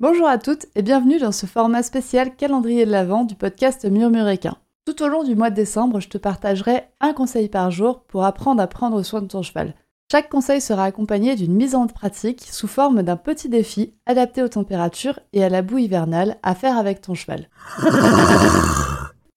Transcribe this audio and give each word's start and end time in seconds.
Bonjour 0.00 0.26
à 0.26 0.38
toutes 0.38 0.66
et 0.74 0.80
bienvenue 0.80 1.18
dans 1.18 1.32
ce 1.32 1.44
format 1.44 1.82
spécial 1.82 2.34
calendrier 2.34 2.86
de 2.86 2.90
l'Avent 2.90 3.24
du 3.24 3.34
podcast 3.34 3.84
Murmuréquin. 3.84 4.56
Tout 4.86 5.02
au 5.02 5.08
long 5.08 5.24
du 5.24 5.34
mois 5.34 5.50
de 5.50 5.56
décembre, 5.56 6.00
je 6.00 6.08
te 6.08 6.16
partagerai 6.16 6.84
un 7.00 7.12
conseil 7.12 7.50
par 7.50 7.70
jour 7.70 8.04
pour 8.04 8.24
apprendre 8.24 8.62
à 8.62 8.66
prendre 8.66 9.02
soin 9.02 9.20
de 9.20 9.26
ton 9.26 9.42
cheval. 9.42 9.74
Chaque 10.10 10.30
conseil 10.30 10.62
sera 10.62 10.84
accompagné 10.84 11.36
d'une 11.36 11.54
mise 11.54 11.74
en 11.74 11.86
pratique 11.86 12.48
sous 12.50 12.66
forme 12.66 13.02
d'un 13.02 13.16
petit 13.16 13.50
défi 13.50 13.92
adapté 14.06 14.42
aux 14.42 14.48
températures 14.48 15.20
et 15.34 15.44
à 15.44 15.50
la 15.50 15.60
boue 15.60 15.78
hivernale 15.78 16.38
à 16.42 16.54
faire 16.54 16.78
avec 16.78 17.02
ton 17.02 17.14
cheval. 17.14 17.48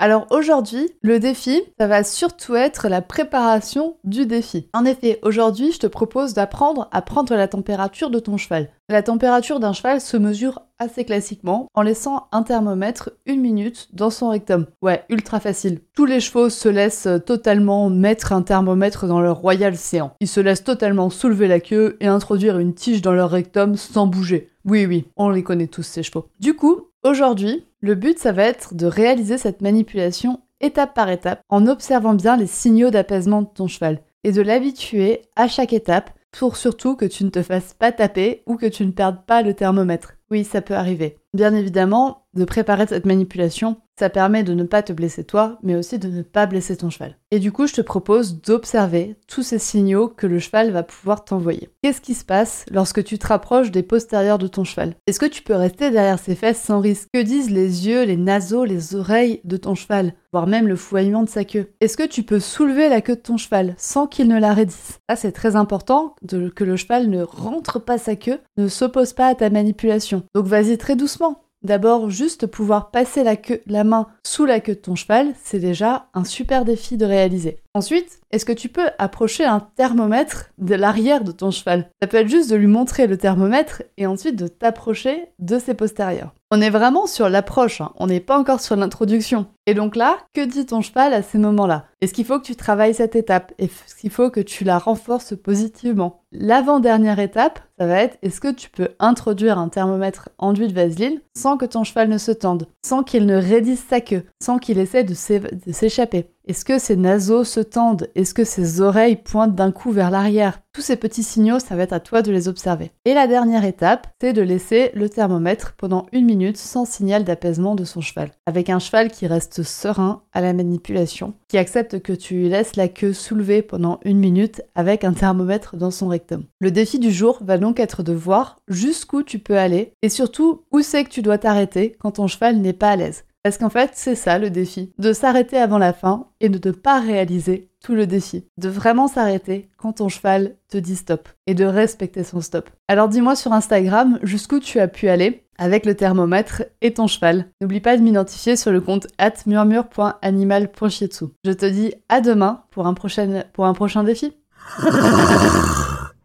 Alors 0.00 0.28
aujourd'hui, 0.30 0.90
le 1.02 1.18
défi, 1.18 1.60
ça 1.76 1.88
va 1.88 2.04
surtout 2.04 2.54
être 2.54 2.88
la 2.88 3.02
préparation 3.02 3.96
du 4.04 4.26
défi. 4.26 4.68
En 4.72 4.84
effet, 4.84 5.18
aujourd'hui, 5.22 5.72
je 5.72 5.80
te 5.80 5.88
propose 5.88 6.34
d'apprendre 6.34 6.88
à 6.92 7.02
prendre 7.02 7.34
la 7.34 7.48
température 7.48 8.08
de 8.08 8.20
ton 8.20 8.36
cheval. 8.36 8.68
La 8.88 9.02
température 9.02 9.58
d'un 9.58 9.72
cheval 9.72 10.00
se 10.00 10.16
mesure 10.16 10.62
assez 10.78 11.04
classiquement 11.04 11.66
en 11.74 11.82
laissant 11.82 12.28
un 12.30 12.44
thermomètre 12.44 13.10
une 13.26 13.40
minute 13.40 13.88
dans 13.92 14.10
son 14.10 14.28
rectum. 14.28 14.66
Ouais, 14.82 15.04
ultra 15.08 15.40
facile. 15.40 15.80
Tous 15.94 16.06
les 16.06 16.20
chevaux 16.20 16.48
se 16.48 16.68
laissent 16.68 17.08
totalement 17.26 17.90
mettre 17.90 18.32
un 18.32 18.42
thermomètre 18.42 19.08
dans 19.08 19.20
leur 19.20 19.38
royal 19.38 19.76
séant. 19.76 20.12
Ils 20.20 20.28
se 20.28 20.38
laissent 20.38 20.62
totalement 20.62 21.10
soulever 21.10 21.48
la 21.48 21.58
queue 21.58 21.96
et 21.98 22.06
introduire 22.06 22.60
une 22.60 22.74
tige 22.74 23.02
dans 23.02 23.12
leur 23.12 23.30
rectum 23.30 23.74
sans 23.74 24.06
bouger. 24.06 24.48
Oui, 24.64 24.86
oui, 24.86 25.08
on 25.16 25.30
les 25.30 25.42
connaît 25.42 25.66
tous 25.66 25.82
ces 25.82 26.04
chevaux. 26.04 26.28
Du 26.38 26.54
coup, 26.54 26.88
aujourd'hui, 27.02 27.64
le 27.80 27.94
but, 27.94 28.18
ça 28.18 28.32
va 28.32 28.42
être 28.42 28.74
de 28.74 28.86
réaliser 28.86 29.38
cette 29.38 29.62
manipulation 29.62 30.40
étape 30.60 30.94
par 30.94 31.10
étape 31.10 31.42
en 31.48 31.68
observant 31.68 32.14
bien 32.14 32.36
les 32.36 32.48
signaux 32.48 32.90
d'apaisement 32.90 33.42
de 33.42 33.48
ton 33.48 33.68
cheval 33.68 34.00
et 34.24 34.32
de 34.32 34.42
l'habituer 34.42 35.22
à 35.36 35.46
chaque 35.46 35.72
étape 35.72 36.10
pour 36.32 36.56
surtout 36.56 36.96
que 36.96 37.04
tu 37.04 37.24
ne 37.24 37.30
te 37.30 37.42
fasses 37.42 37.74
pas 37.74 37.92
taper 37.92 38.42
ou 38.46 38.56
que 38.56 38.66
tu 38.66 38.84
ne 38.84 38.90
perdes 38.90 39.24
pas 39.24 39.42
le 39.42 39.54
thermomètre. 39.54 40.14
Oui, 40.30 40.44
ça 40.44 40.60
peut 40.60 40.74
arriver. 40.74 41.16
Bien 41.32 41.54
évidemment, 41.54 42.26
de 42.38 42.44
préparer 42.44 42.86
cette 42.86 43.06
manipulation, 43.06 43.76
ça 43.98 44.10
permet 44.10 44.44
de 44.44 44.54
ne 44.54 44.62
pas 44.62 44.82
te 44.82 44.92
blesser 44.92 45.24
toi, 45.24 45.58
mais 45.62 45.74
aussi 45.74 45.98
de 45.98 46.08
ne 46.08 46.22
pas 46.22 46.46
blesser 46.46 46.76
ton 46.76 46.88
cheval. 46.88 47.16
Et 47.30 47.40
du 47.40 47.50
coup, 47.50 47.66
je 47.66 47.74
te 47.74 47.80
propose 47.80 48.40
d'observer 48.40 49.16
tous 49.26 49.42
ces 49.42 49.58
signaux 49.58 50.08
que 50.08 50.26
le 50.26 50.38
cheval 50.38 50.70
va 50.70 50.84
pouvoir 50.84 51.24
t'envoyer. 51.24 51.68
Qu'est-ce 51.82 52.00
qui 52.00 52.14
se 52.14 52.24
passe 52.24 52.64
lorsque 52.70 53.02
tu 53.02 53.18
te 53.18 53.26
rapproches 53.26 53.72
des 53.72 53.82
postérieurs 53.82 54.38
de 54.38 54.46
ton 54.46 54.62
cheval? 54.62 54.94
Est-ce 55.06 55.18
que 55.18 55.26
tu 55.26 55.42
peux 55.42 55.54
rester 55.54 55.90
derrière 55.90 56.20
ses 56.20 56.36
fesses 56.36 56.62
sans 56.62 56.80
risque? 56.80 57.08
Que 57.12 57.22
disent 57.22 57.50
les 57.50 57.88
yeux, 57.88 58.04
les 58.04 58.16
naseaux, 58.16 58.64
les 58.64 58.94
oreilles 58.94 59.40
de 59.44 59.56
ton 59.56 59.74
cheval 59.74 60.14
voire 60.30 60.46
même 60.46 60.68
le 60.68 60.76
fouillement 60.76 61.22
de 61.22 61.28
sa 61.28 61.44
queue? 61.44 61.72
Est-ce 61.80 61.96
que 61.96 62.06
tu 62.06 62.22
peux 62.22 62.40
soulever 62.40 62.88
la 62.88 63.00
queue 63.00 63.16
de 63.16 63.20
ton 63.20 63.36
cheval 63.36 63.74
sans 63.78 64.06
qu'il 64.06 64.28
ne 64.28 64.38
la 64.38 64.54
raidisse? 64.54 65.00
Ça, 65.08 65.16
c'est 65.16 65.32
très 65.32 65.56
important 65.56 66.14
que 66.54 66.64
le 66.64 66.76
cheval 66.76 67.08
ne 67.08 67.22
rentre 67.22 67.80
pas 67.80 67.98
sa 67.98 68.14
queue, 68.14 68.38
ne 68.56 68.68
s'oppose 68.68 69.12
pas 69.12 69.26
à 69.26 69.34
ta 69.34 69.50
manipulation. 69.50 70.22
Donc 70.34 70.46
vas-y 70.46 70.78
très 70.78 70.96
doucement. 70.96 71.47
D'abord, 71.62 72.08
juste 72.08 72.46
pouvoir 72.46 72.90
passer 72.90 73.24
la, 73.24 73.84
main 73.84 74.06
sous 74.22 74.46
la 74.46 74.60
queue 74.60 74.74
de 74.74 74.80
ton 74.80 74.94
cheval, 74.94 75.34
c'est 75.42 75.58
déjà 75.58 76.08
un 76.14 76.24
super 76.24 76.64
défi 76.64 76.96
de 76.96 77.04
réaliser. 77.04 77.60
Ensuite, 77.78 78.18
est-ce 78.32 78.44
que 78.44 78.52
tu 78.52 78.68
peux 78.68 78.88
approcher 78.98 79.44
un 79.44 79.60
thermomètre 79.60 80.50
de 80.58 80.74
l'arrière 80.74 81.22
de 81.22 81.30
ton 81.30 81.52
cheval? 81.52 81.92
Ça 82.02 82.08
peut 82.08 82.16
être 82.16 82.28
juste 82.28 82.50
de 82.50 82.56
lui 82.56 82.66
montrer 82.66 83.06
le 83.06 83.16
thermomètre 83.16 83.84
et 83.96 84.08
ensuite 84.08 84.34
de 84.34 84.48
t'approcher 84.48 85.28
de 85.38 85.60
ses 85.60 85.74
postérieurs. 85.74 86.34
On 86.50 86.60
est 86.60 86.70
vraiment 86.70 87.06
sur 87.06 87.28
l'approche, 87.28 87.80
hein. 87.80 87.92
on 87.96 88.08
n'est 88.08 88.18
pas 88.18 88.36
encore 88.36 88.60
sur 88.60 88.74
l'introduction. 88.74 89.46
Et 89.66 89.74
donc 89.74 89.94
là, 89.94 90.18
que 90.34 90.44
dit 90.44 90.66
ton 90.66 90.80
cheval 90.80 91.14
à 91.14 91.22
ces 91.22 91.38
moments-là? 91.38 91.84
Est-ce 92.00 92.14
qu'il 92.14 92.24
faut 92.24 92.40
que 92.40 92.46
tu 92.46 92.56
travailles 92.56 92.94
cette 92.94 93.14
étape? 93.14 93.52
Est-ce 93.58 93.94
qu'il 93.94 94.10
faut 94.10 94.30
que 94.30 94.40
tu 94.40 94.64
la 94.64 94.78
renforces 94.78 95.36
positivement? 95.36 96.22
L'avant-dernière 96.32 97.18
étape, 97.20 97.60
ça 97.78 97.86
va 97.86 98.02
être 98.02 98.18
est-ce 98.22 98.40
que 98.40 98.52
tu 98.52 98.70
peux 98.70 98.88
introduire 98.98 99.58
un 99.58 99.68
thermomètre 99.68 100.30
enduit 100.38 100.68
de 100.68 100.72
vaseline 100.72 101.20
sans 101.36 101.58
que 101.58 101.66
ton 101.66 101.84
cheval 101.84 102.08
ne 102.08 102.18
se 102.18 102.32
tende, 102.32 102.66
sans 102.82 103.02
qu'il 103.02 103.26
ne 103.26 103.36
raidisse 103.36 103.84
sa 103.88 104.00
queue, 104.00 104.24
sans 104.42 104.58
qu'il 104.58 104.78
essaie 104.78 105.04
de 105.04 105.14
s'échapper? 105.14 106.30
Est-ce 106.48 106.64
que 106.64 106.78
ses 106.78 106.96
naseaux 106.96 107.44
se 107.44 107.60
tendent? 107.60 108.08
Est-ce 108.14 108.32
que 108.32 108.44
ses 108.44 108.80
oreilles 108.80 109.16
pointent 109.16 109.54
d'un 109.54 109.70
coup 109.70 109.92
vers 109.92 110.10
l'arrière? 110.10 110.62
Tous 110.72 110.80
ces 110.80 110.96
petits 110.96 111.22
signaux, 111.22 111.58
ça 111.58 111.76
va 111.76 111.82
être 111.82 111.92
à 111.92 112.00
toi 112.00 112.22
de 112.22 112.32
les 112.32 112.48
observer. 112.48 112.90
Et 113.04 113.12
la 113.12 113.26
dernière 113.26 113.66
étape, 113.66 114.06
c'est 114.18 114.32
de 114.32 114.40
laisser 114.40 114.90
le 114.94 115.10
thermomètre 115.10 115.74
pendant 115.76 116.06
une 116.10 116.24
minute 116.24 116.56
sans 116.56 116.86
signal 116.86 117.24
d'apaisement 117.24 117.74
de 117.74 117.84
son 117.84 118.00
cheval. 118.00 118.30
Avec 118.46 118.70
un 118.70 118.78
cheval 118.78 119.10
qui 119.10 119.26
reste 119.26 119.62
serein 119.62 120.22
à 120.32 120.40
la 120.40 120.54
manipulation, 120.54 121.34
qui 121.48 121.58
accepte 121.58 122.00
que 122.00 122.14
tu 122.14 122.34
lui 122.34 122.48
laisses 122.48 122.76
la 122.76 122.88
queue 122.88 123.12
soulevée 123.12 123.60
pendant 123.60 124.00
une 124.04 124.18
minute 124.18 124.62
avec 124.74 125.04
un 125.04 125.12
thermomètre 125.12 125.76
dans 125.76 125.90
son 125.90 126.08
rectum. 126.08 126.44
Le 126.60 126.70
défi 126.70 126.98
du 126.98 127.12
jour 127.12 127.40
va 127.42 127.58
donc 127.58 127.78
être 127.78 128.02
de 128.02 128.14
voir 128.14 128.56
jusqu'où 128.68 129.22
tu 129.22 129.38
peux 129.38 129.58
aller 129.58 129.92
et 130.00 130.08
surtout 130.08 130.62
où 130.72 130.80
c'est 130.80 131.04
que 131.04 131.10
tu 131.10 131.20
dois 131.20 131.36
t'arrêter 131.36 131.94
quand 131.98 132.12
ton 132.12 132.26
cheval 132.26 132.56
n'est 132.56 132.72
pas 132.72 132.90
à 132.90 132.96
l'aise. 132.96 133.24
Parce 133.42 133.58
qu'en 133.58 133.70
fait, 133.70 133.92
c'est 133.94 134.14
ça 134.14 134.38
le 134.38 134.50
défi, 134.50 134.92
de 134.98 135.12
s'arrêter 135.12 135.56
avant 135.58 135.78
la 135.78 135.92
fin 135.92 136.26
et 136.40 136.48
de 136.48 136.68
ne 136.68 136.72
pas 136.72 137.00
réaliser 137.00 137.70
tout 137.82 137.94
le 137.94 138.06
défi, 138.06 138.44
de 138.58 138.68
vraiment 138.68 139.06
s'arrêter 139.06 139.68
quand 139.76 139.94
ton 139.94 140.08
cheval 140.08 140.56
te 140.68 140.78
dit 140.78 140.96
stop 140.96 141.28
et 141.46 141.54
de 141.54 141.64
respecter 141.64 142.24
son 142.24 142.40
stop. 142.40 142.68
Alors 142.88 143.08
dis-moi 143.08 143.36
sur 143.36 143.52
Instagram 143.52 144.18
jusqu'où 144.22 144.58
tu 144.58 144.80
as 144.80 144.88
pu 144.88 145.08
aller 145.08 145.44
avec 145.58 145.86
le 145.86 145.94
thermomètre 145.94 146.62
et 146.80 146.94
ton 146.94 147.06
cheval. 147.06 147.46
N'oublie 147.60 147.80
pas 147.80 147.96
de 147.96 148.02
m'identifier 148.02 148.56
sur 148.56 148.70
le 148.70 148.80
compte 148.80 149.06
murmure.animal.chietsu. 149.46 151.24
Je 151.44 151.52
te 151.52 151.66
dis 151.66 151.94
à 152.08 152.20
demain 152.20 152.64
pour 152.70 152.86
un 152.86 152.94
prochain 152.94 154.04
défi. 154.04 154.32